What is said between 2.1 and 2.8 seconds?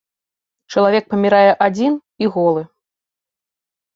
і голы.